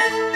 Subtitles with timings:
[0.00, 0.30] you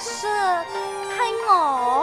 [0.00, 0.26] 是
[1.16, 2.02] 是我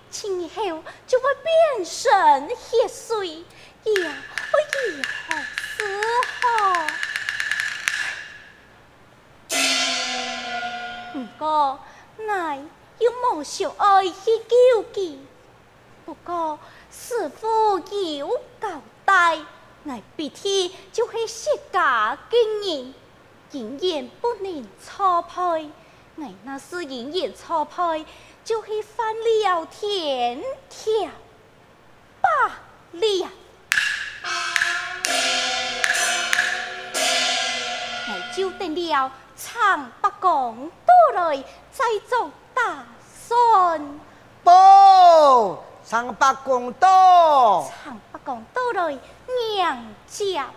[0.11, 3.45] 今后就会变成血水，
[3.85, 5.83] 要如何是
[6.41, 6.87] 好？
[11.13, 11.79] 不过，
[12.17, 12.67] 我
[12.99, 14.15] 又无想爱去
[14.47, 15.19] 救济，
[16.05, 16.59] 不过
[16.91, 19.39] 师傅有交代，
[19.85, 22.93] 我必须就会释迦经营。
[23.51, 25.69] 人言不能错配，
[26.15, 28.05] 我那是人言错配，
[28.43, 31.09] 就去翻了天条
[32.21, 32.29] 罢
[32.91, 33.29] 了。
[38.07, 42.85] 我就等了长八公到来再做打
[43.27, 43.99] 算。
[44.43, 44.51] 不，
[45.85, 47.63] 长八公到。
[47.83, 48.97] 长八公到来
[49.53, 50.47] 娘家。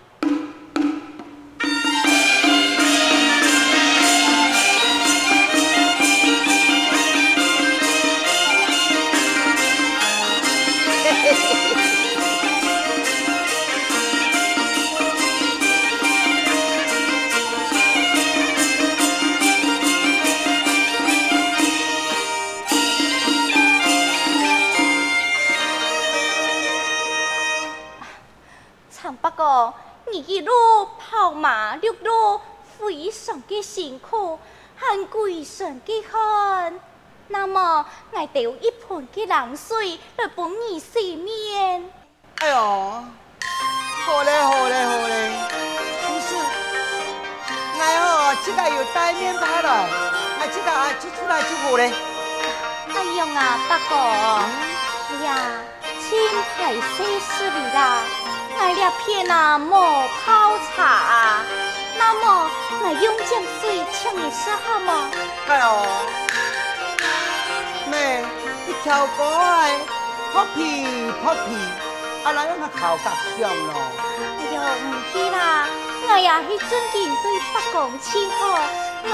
[35.25, 36.81] 很贵神的很。
[37.29, 41.91] 那么，我得有一盆的冷水来帮你洗面。
[42.41, 45.31] 哎呦，好嘞，好嘞，好嘞。
[46.03, 46.35] 不是，
[47.79, 49.89] 我哦，这个有带面派了，
[50.41, 51.91] 我这个啊，就出来就好嘞。
[52.95, 53.97] 哎呦啊，大哥，
[55.09, 55.35] 哎呀，
[56.03, 56.21] 青
[56.59, 58.05] 苔谁是你啦？
[58.57, 61.41] 我俩片啊，莫泡茶，
[61.97, 62.51] 那么
[62.83, 63.63] 我用江水
[63.93, 65.09] 请你吃好吗？
[65.49, 65.65] 哎呦，
[67.91, 68.25] 妹，
[68.69, 69.79] 一条过来，
[70.33, 70.59] 破皮
[71.23, 71.39] 破皮，
[72.25, 73.05] 啊，那样个头壳
[73.39, 73.71] 香咯。
[74.41, 75.37] 哎呦，唔去啦，
[76.09, 78.43] 我也是尊敬对八公亲好，
[79.07, 79.09] 我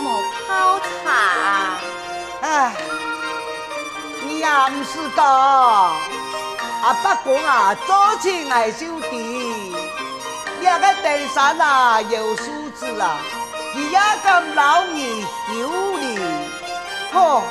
[0.00, 0.06] 莫
[0.46, 0.48] 泡
[0.80, 1.06] 茶。
[2.42, 2.44] 哎，
[4.22, 5.22] 你也唔是个。
[6.82, 9.14] 阿八公啊，早起爱修弟，
[10.68, 12.44] 那个登山啊有素
[12.78, 13.16] 质啊，
[13.72, 16.18] 你也咁老你修理，
[17.12, 17.44] 吼，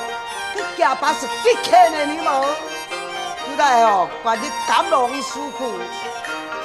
[0.53, 2.45] 你家把是几看的你冇？
[3.45, 5.79] 现在哦，把你咁容易舒服，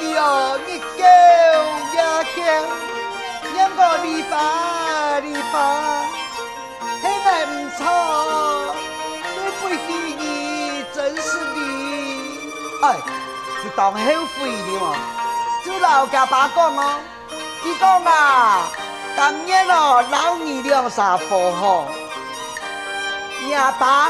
[0.01, 1.07] 伊哦，你叫
[2.03, 2.43] 呀叫，
[3.55, 6.05] 两个礼拜礼拜，
[7.01, 8.75] 现在唔错，
[9.23, 9.77] 你不给
[10.19, 12.51] 你真是你。
[12.83, 12.97] 哎，
[13.63, 14.97] 你当后悔的嘛？
[15.65, 16.95] 就老家爸讲哦，
[17.65, 18.63] 伊讲啊，
[19.17, 21.87] 当年哦，老二两三佛吼，
[23.55, 24.09] 阿爸，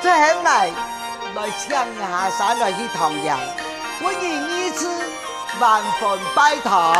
[0.00, 0.70] 这很来
[1.34, 3.38] 来抢下山来去唐阳，
[4.00, 4.88] 我愿二次
[5.58, 6.92] 万分拜堂。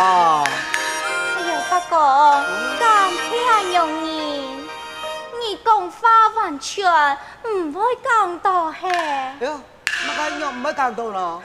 [1.37, 1.97] 哎呀，八哥，
[2.81, 2.85] 咁
[3.31, 4.11] 偏容易，
[5.39, 6.91] 你讲话完全
[7.45, 8.89] 唔会讲到嘿。
[8.91, 11.43] 哎呦，乜解又唔会讲到咯？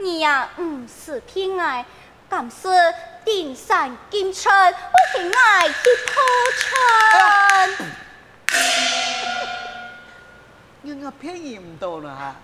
[0.00, 1.84] 你呀，唔是偏爱，
[2.30, 2.68] 咁是
[3.24, 4.72] 定山金春，我
[5.12, 5.74] 偏爱去
[6.06, 6.12] 铺
[6.56, 7.88] 春。
[10.84, 12.36] 人家便宜唔到啦哈！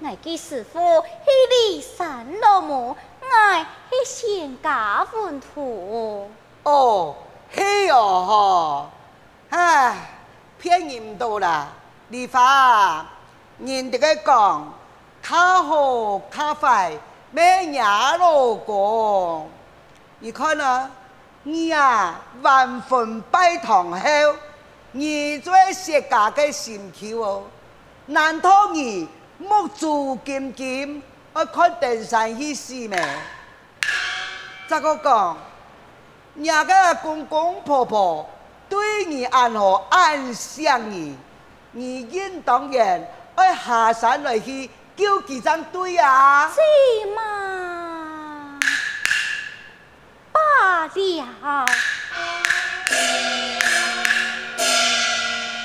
[0.00, 6.28] 我嘅师傅去骊山老母，我去仙家问土。
[6.64, 7.16] 哦，
[7.52, 8.90] 嘿哦
[9.50, 9.56] 哈！
[9.56, 10.10] 唉，
[10.58, 11.68] 便宜唔到啦！
[12.08, 13.06] 你话
[13.58, 14.74] 人哋嘅讲，
[15.22, 16.92] 卡好卡快，
[17.30, 19.48] 咩嘢都讲。
[20.20, 20.90] 你看啊，
[21.42, 24.00] 你啊万分拜堂后，
[24.92, 27.42] 你做薛家嘅心口哦。
[28.06, 29.08] 难道你
[29.38, 31.02] 目珠金金，
[31.32, 33.02] 爱看登山去死咩？
[34.68, 35.36] 咋个讲？
[36.34, 38.28] 人家公公婆婆
[38.68, 41.16] 对你安好安详你，
[41.72, 44.70] 你应当然爱下山来去
[45.00, 46.52] 救几张对啊！
[46.54, 46.60] 是
[47.14, 48.58] 嘛？
[50.30, 51.66] 罢了。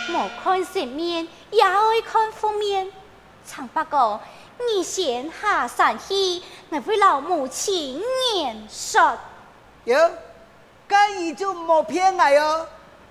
[0.08, 2.90] 莫看正面，也爱看负面。
[3.46, 4.22] 长八哥，
[4.58, 8.02] 你先下山去，我为老母亲
[8.34, 9.18] 念说。
[9.84, 10.12] 哟，
[10.88, 12.66] 干儿就莫骗我哟，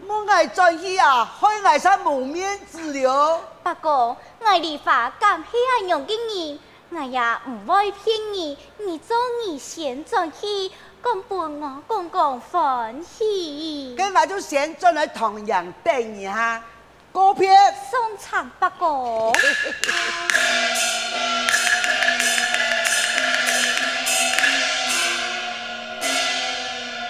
[0.07, 3.43] 莫爱转去啊，害我上无面子了。
[3.65, 7.19] 八哥，我的话敢系安用的你，我也
[7.49, 8.59] 唔会骗你。
[8.77, 10.71] 你做你先转去，
[11.03, 13.97] 讲伴我讲讲欢喜。
[13.97, 16.63] 咁我就先转来唐阳等你哈。
[17.11, 17.57] 歌片
[17.91, 19.33] 送长八哥，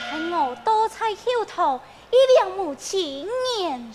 [0.08, 1.80] 看我多彩绣头，
[2.12, 3.26] 一两母亲
[3.58, 3.92] 年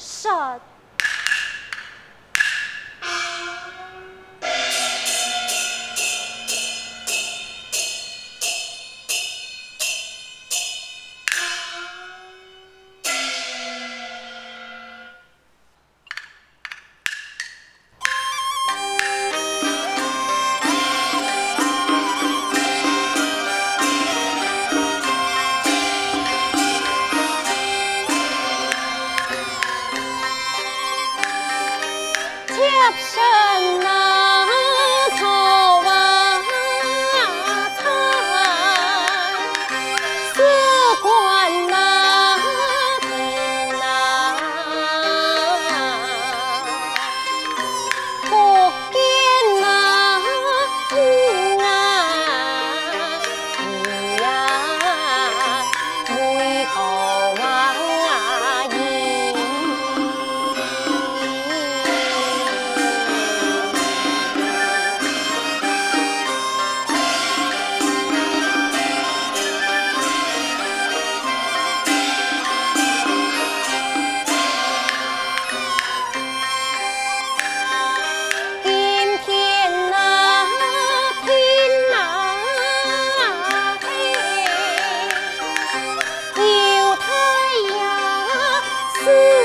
[89.10, 89.39] see.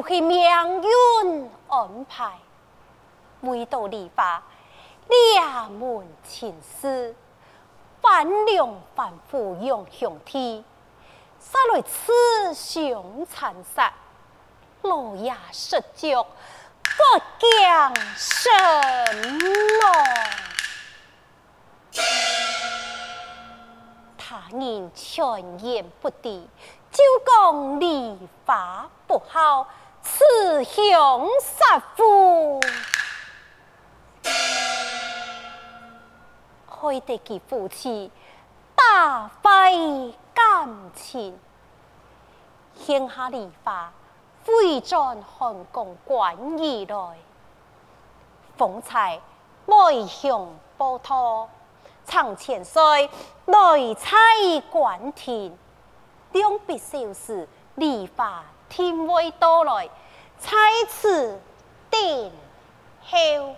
[0.00, 0.40] 就是命
[0.80, 2.38] 运安排，
[3.40, 4.40] 每到礼拜
[5.06, 7.14] 两门亲事，
[8.00, 10.64] 翻梁翻覆永相天，
[11.38, 13.92] 杀来雌雄残杀，
[14.80, 16.26] 落叶失脚
[16.82, 16.90] 不
[17.38, 18.48] 讲什
[19.42, 19.50] 么？
[24.16, 26.48] 他人劝言不敌，
[26.90, 29.68] 就讲礼法不好。
[30.02, 32.60] 雌雄杀父，
[36.66, 38.10] 害得其夫妻
[38.74, 39.72] 大败
[40.34, 41.38] 感情。
[42.74, 43.92] 天下礼法，
[44.46, 47.18] 回转汉宫关以来，
[48.56, 49.20] 风采，
[49.66, 51.48] 迈向波涛，
[52.06, 52.82] 长千岁
[53.44, 54.16] 来采
[54.70, 55.56] 官田，
[56.32, 59.90] 两笔小事，梨花天威到来，
[60.38, 60.56] 猜
[60.88, 61.38] 此
[61.90, 62.32] 定
[63.02, 63.56] 候。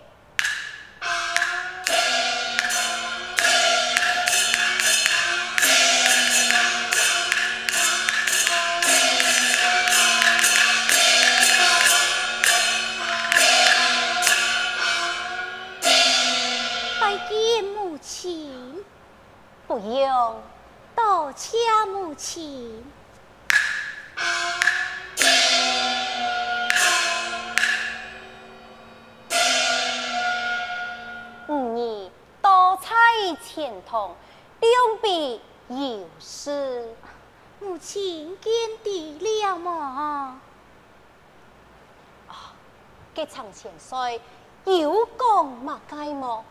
[43.33, 44.21] 长千岁
[44.65, 46.45] 有讲莫该莫，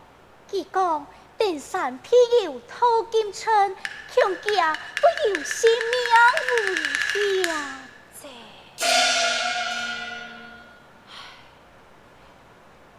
[0.47, 1.05] 既讲。
[1.35, 2.09] 登山必
[2.43, 3.75] 有透金春，
[4.07, 5.93] 强家不有性命
[6.67, 6.75] 危
[7.11, 7.51] 险。
[8.21, 8.29] 这，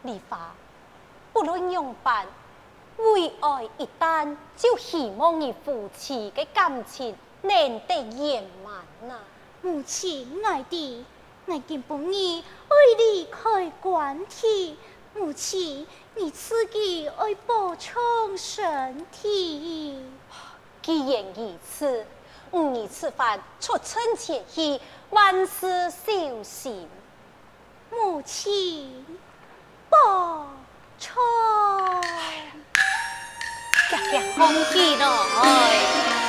[0.03, 0.53] 梨花
[1.33, 2.26] 不论用办，
[2.99, 9.21] 为爱一旦，就希望你夫妻的感情能得圆满呐。
[9.62, 11.07] 母亲爱的，
[11.47, 14.79] 我今不义爱离开官体。
[15.15, 15.87] 母亲，
[16.17, 17.93] 你自己爱保重
[18.37, 20.03] 身体。
[20.83, 22.07] 既然如此，
[22.51, 26.89] 五儿此番出城前去，万事小心。
[27.91, 29.05] 母亲，
[29.89, 30.49] 保
[30.99, 31.15] 重。
[33.91, 36.24] 家家欢喜喏。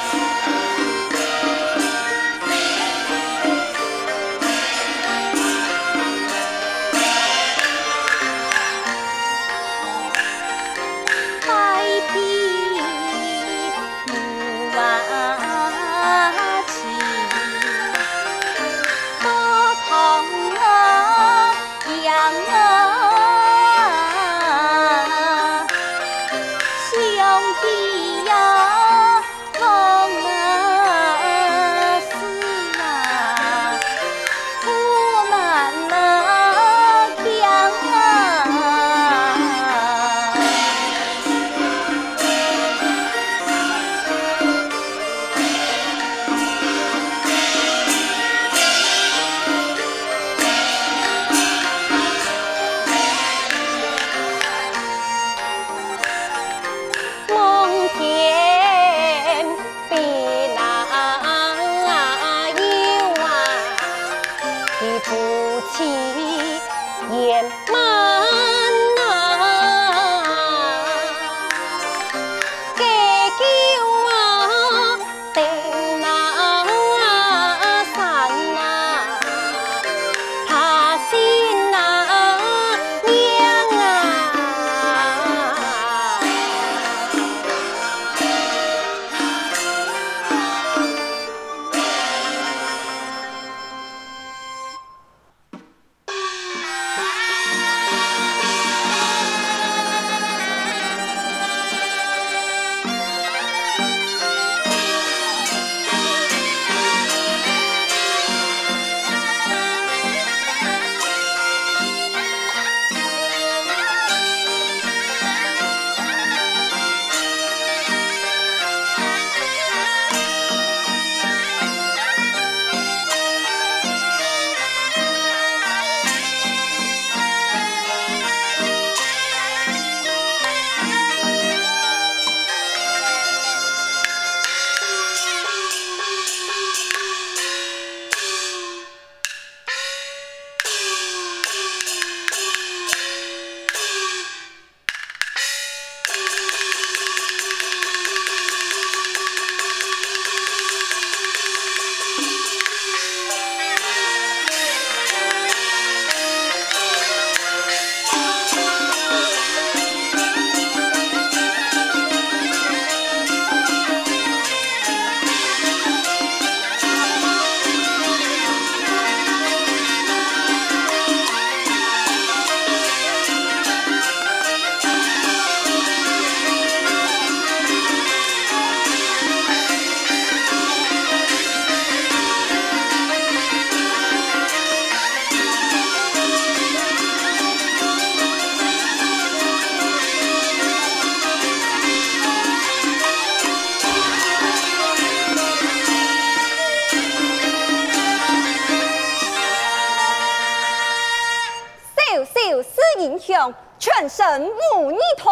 [203.86, 205.30] 全身无泥土。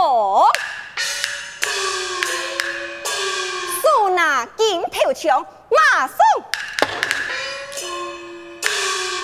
[3.81, 6.15] 手拿金头枪，马上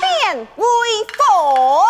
[0.01, 0.65] 变威
[1.15, 1.85] 风。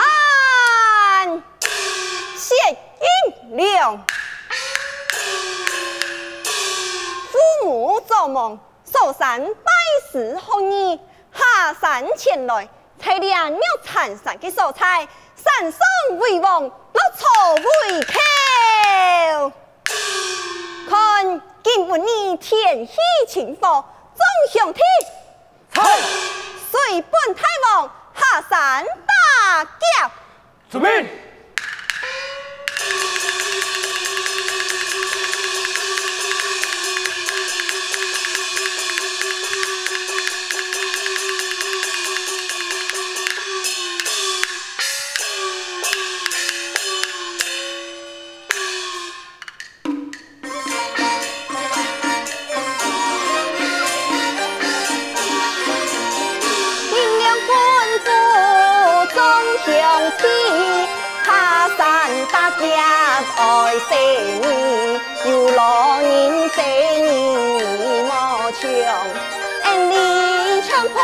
[0.00, 1.40] 按
[2.36, 2.56] 血
[2.98, 4.04] 阴凉，
[7.30, 9.72] 父母做梦，寿山拜
[10.10, 11.00] 师学艺，
[11.32, 12.68] 下山前来，
[13.00, 15.80] 采两亩产山的蔬菜，山上
[16.18, 16.72] 为王，落
[17.16, 19.52] 草为寇。
[20.88, 22.96] 看今不你天喜
[23.28, 23.82] 晴报，
[24.14, 24.80] 众兄弟，
[25.72, 25.82] 菜
[26.70, 29.70] 随本太王下山打劫。
[30.70, 31.08] 遵命。
[63.40, 63.94] 爱死
[64.42, 68.66] 你，有老人死你莫抢，
[69.62, 71.00] 恩里长破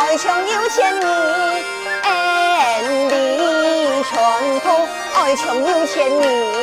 [0.00, 1.04] 爱穷有钱人，
[2.02, 3.12] 恩里
[4.10, 4.12] 长
[4.58, 6.61] 破爱穷有钱人。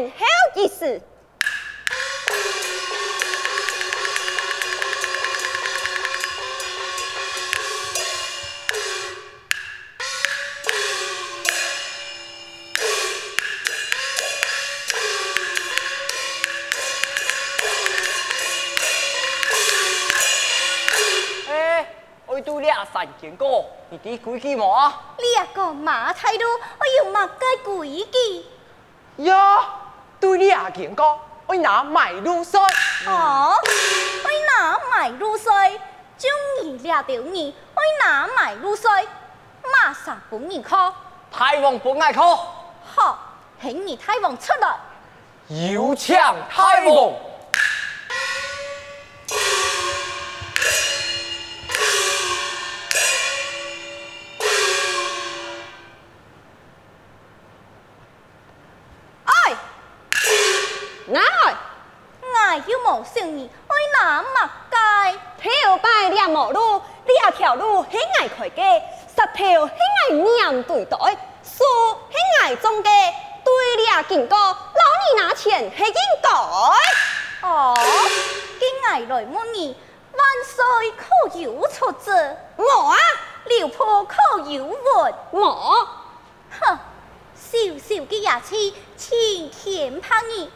[0.00, 1.02] 此等候一时。
[21.48, 21.86] 哎，
[22.26, 24.98] 我对俩三见过，你啲规矩冇啊？
[25.18, 26.44] 俩个马态度，
[26.78, 28.46] 我有乜个规矩？
[29.24, 29.79] 呀，
[30.20, 32.60] 对俩见过，我哪买路水。
[33.06, 33.54] 哦，
[34.22, 35.50] 我哪买路税，
[36.18, 36.30] 中
[36.62, 38.90] 意俩条你，我哪买路水，
[39.62, 40.94] 马上不你考。
[41.32, 42.36] 太王不爱考。
[42.84, 43.18] 好，
[43.62, 44.76] 请你太王出来。
[45.72, 46.16] 有请
[46.50, 47.12] 太王。
[63.04, 65.12] 生意，我哪么该？
[65.40, 70.96] 条拜两毛路，两条路很爱开嘅，十条很爱念对待，
[71.42, 73.12] 树很爱种嘅，
[73.44, 77.48] 对俩经过，老你拿钱系应该。
[77.48, 77.78] 哦，
[78.58, 78.68] 今
[79.00, 79.74] 日来问你，
[80.12, 82.36] 万岁可有出子？
[82.58, 82.98] 冇啊，
[83.46, 85.10] 刘婆可有活？
[85.32, 85.86] 冇。
[86.60, 86.78] 哼，
[87.34, 90.50] 小小嘅牙齿，晴天怕你。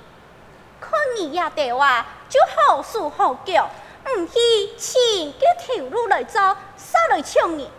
[0.81, 3.71] 看你也得话，就好手好脚，
[4.17, 4.39] 唔去
[4.77, 6.41] 请个条路来做，
[6.77, 7.71] 杀来抢你。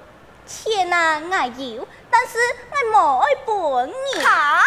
[0.45, 2.37] 钱啊，我有，但是
[2.69, 4.23] 我冇爱本你。
[4.23, 4.63] 哈？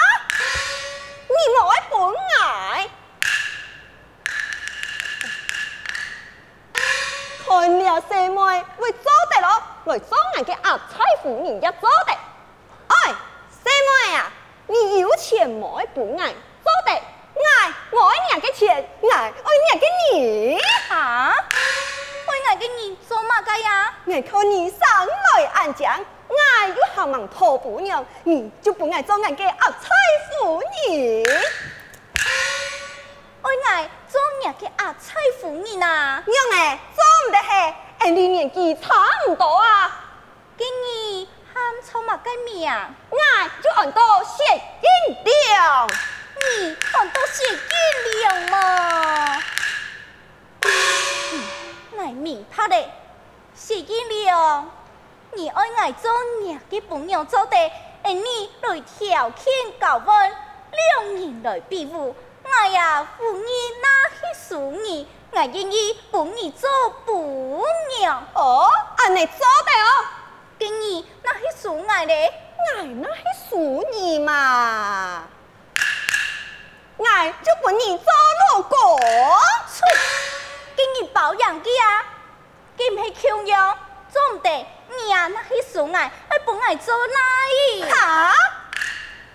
[1.28, 2.14] 你冇爱本我？
[7.46, 8.64] 看了什么？
[8.76, 9.62] 会做得咯？
[9.84, 12.12] 来做我嘅阿彩夫人也做得。
[12.88, 13.14] 哎，
[13.62, 14.30] 什么呀？
[14.66, 16.22] 你有钱冇爱本我？
[18.58, 18.74] 做得。
[18.74, 19.30] 爱我爱爱
[19.72, 19.80] 爱
[20.12, 20.58] 你？
[20.90, 20.90] 爱
[22.56, 23.94] 你嘅你做嘛个呀？
[24.06, 29.88] 爱靠你上来安讲，爱又好忙托不了，你就不爱做俺嘅阿彩
[30.40, 31.24] 夫人。
[33.42, 36.22] 爱爱做俺嘅阿彩夫人呐？
[36.26, 38.94] 娘哎，做唔得嘿，俺哋年纪差
[39.28, 40.04] 唔多啊。
[40.56, 42.68] 给你喊错嘛个名？
[42.68, 45.86] 俺就按到谢金雕。
[46.60, 47.58] 你看到谢金
[48.20, 49.42] 良嘛？
[50.62, 51.42] 嗯，
[52.68, 52.90] 爱明白嘞，
[53.54, 54.70] 谢金良，
[55.32, 56.10] 你爱爱做
[56.42, 57.56] 娘的朋友做的，
[58.04, 60.32] 而你来条件高温，
[60.70, 63.44] 两人来比武，我呀负你
[63.82, 66.68] 那些输你，我愿意帮你做
[67.06, 67.14] 伴
[67.98, 68.22] 娘。
[68.34, 70.06] 哦，安尼做的哦。
[70.58, 72.32] 今日那是属爱嘞？
[72.76, 75.26] 爱那是属你嘛？
[76.98, 78.12] 爱就不你做
[78.52, 79.00] 老公。
[80.76, 82.04] 今日保养的啊，
[82.78, 83.76] 今日穷样，
[84.08, 84.48] 做唔得。
[84.48, 87.90] 你啊，那是属爱，还本爱做奶。
[87.90, 88.32] 哈？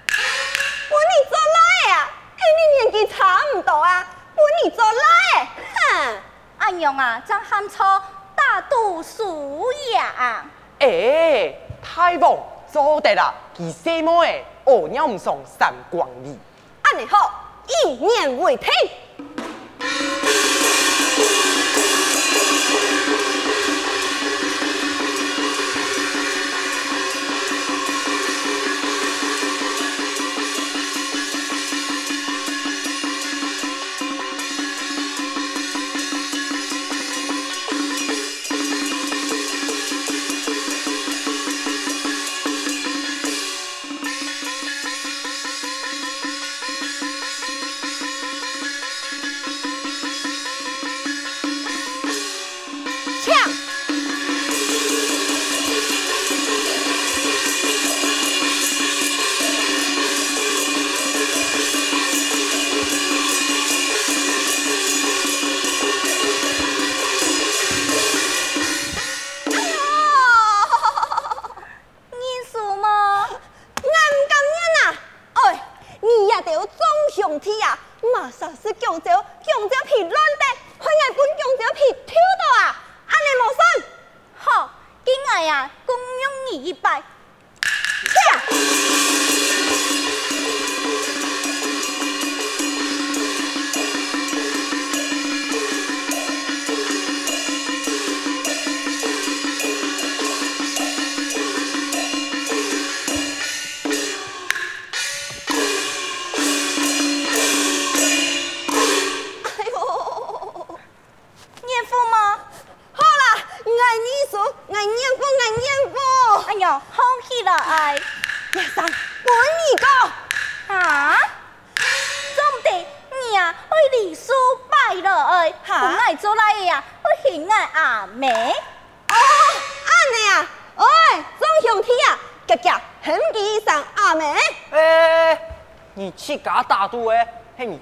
[0.07, 2.09] 本你做奶啊？
[2.37, 4.07] 跟你年纪差唔多啊？
[4.33, 5.47] 本你做奶？
[5.75, 6.21] 哼！
[6.57, 8.01] 安样啊，真喊错
[8.33, 10.49] 大度属养。
[10.79, 11.53] 哎，
[11.83, 12.37] 太棒，
[12.71, 13.33] 做得啦！
[13.57, 14.45] 其什么诶？
[14.63, 16.39] 哦，鸟唔送三光里。
[16.83, 17.29] 安尼好，
[17.67, 18.69] 一言为定。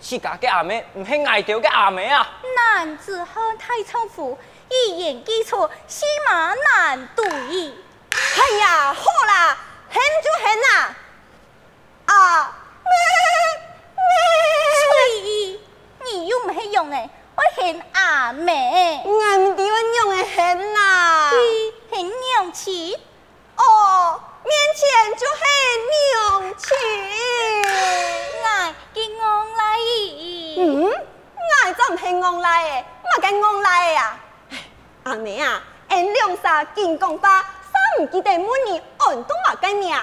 [0.01, 2.27] 自家的阿妹，唔系爱掉的阿妹啊！
[2.55, 4.37] 男子汉太仓促，
[4.69, 7.25] 一言既出，驷马难对。
[7.29, 9.57] 哎呀，好啦，
[9.89, 10.95] 恨就恨啦！
[12.07, 12.89] 啊，妹
[13.95, 14.11] 妹，
[14.81, 15.59] 翠
[16.05, 21.29] 你又唔系用诶，我恨阿妹，俺唔我用诶恨呐？
[21.91, 22.99] 恨娘亲。
[23.55, 25.39] 哦，面前就恨
[26.41, 26.67] 娘亲。
[31.91, 34.17] 我真唔系戆赖嘅，乜嘅戆赖啊？
[35.03, 40.01] 阿妹啊，俺两煞金刚芭，三唔记得满年俺都话嘅娘，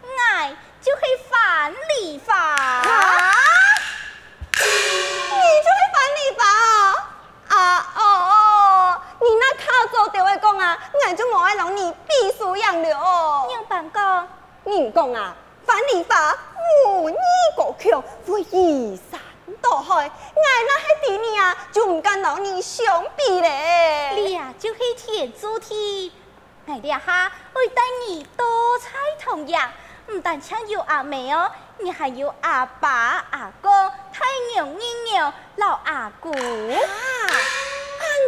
[0.00, 2.36] 我就是范丽华。
[2.36, 3.34] 啊？
[4.52, 7.56] 你就是范丽华？
[7.56, 12.96] 啊哦哦，你那靠做对我讲啊，我就冇爱让你避暑养流。
[13.48, 14.28] 娘办讲，
[14.62, 15.34] 你讲啊，
[15.66, 16.38] 范丽华
[16.86, 17.16] 无你
[17.56, 19.18] 国强，会以啥？
[19.60, 24.10] 倒海，俺那系弟弟啊，就唔敢老你相比咧。
[24.10, 26.12] 你啊，就是天注定，
[26.66, 28.90] 俺哋下会带你多彩
[29.22, 29.70] 同样，
[30.08, 33.70] 唔但请有阿妹哦，你还有阿爸、阿公、
[34.12, 36.30] 太娘、姨娘、老阿姑。
[36.30, 36.40] 啊，很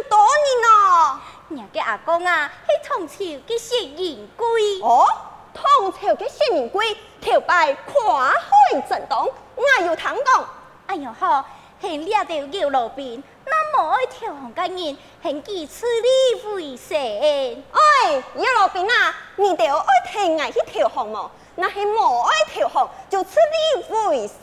[0.09, 1.19] 多年咯。
[1.49, 4.81] 人家阿公啊，是唐朝嘅薛仁贵。
[4.81, 5.07] 哦，
[5.53, 10.47] 唐朝嘅薛仁贵，头摆跨海震动，我有听讲。
[10.87, 11.45] 哎呦呵，
[11.81, 16.95] 很掠到牛路边，那么爱跳红嘅人，很几次你会死。
[16.95, 21.29] 哎，牛路边啊，你哋爱听爱去跳红么？
[21.55, 23.37] 那系冇爱跳红，就此
[23.75, 24.39] 你会死。